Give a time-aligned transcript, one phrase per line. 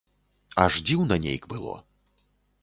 [0.63, 1.77] Аж дзіўна нейк было.